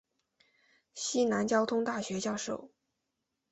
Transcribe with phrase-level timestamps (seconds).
[0.95, 2.71] 西南交通大学教授。